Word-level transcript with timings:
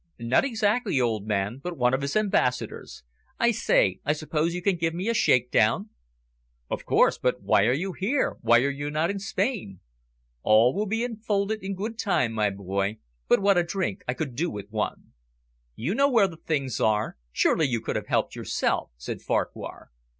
"Not 0.17 0.43
exactly, 0.43 0.99
old 0.99 1.27
man, 1.27 1.59
but 1.61 1.77
one 1.77 1.93
of 1.93 2.01
his 2.01 2.15
ambassadors. 2.15 3.03
I 3.37 3.51
say, 3.51 3.99
I 4.03 4.13
suppose 4.13 4.55
you 4.55 4.61
can 4.63 4.77
give 4.77 4.95
me 4.95 5.07
a 5.07 5.13
shake 5.13 5.51
down." 5.51 5.91
"Of 6.71 6.85
course, 6.87 7.19
but 7.19 7.43
why 7.43 7.65
are 7.67 7.73
you 7.73 7.93
here? 7.93 8.37
Why 8.41 8.61
are 8.61 8.71
you 8.71 8.89
not 8.89 9.11
in 9.11 9.19
Spain?" 9.19 9.79
"All 10.41 10.73
will 10.73 10.87
be 10.87 11.03
unfolded 11.05 11.61
in 11.63 11.75
good 11.75 11.99
time, 11.99 12.33
my 12.33 12.49
boy. 12.49 12.97
But 13.27 13.41
what 13.43 13.57
about 13.57 13.61
a 13.63 13.67
drink? 13.67 14.03
I 14.07 14.15
could 14.15 14.33
do 14.35 14.49
with 14.49 14.71
one." 14.71 15.13
"You 15.75 15.93
know 15.93 16.09
where 16.09 16.27
the 16.27 16.37
things 16.37 16.79
are. 16.79 17.17
Surely 17.31 17.67
you 17.67 17.79
could 17.79 17.95
have 17.95 18.07
helped 18.07 18.35
yourself?" 18.35 18.89
said 18.97 19.21
Farquhar. 19.21 19.91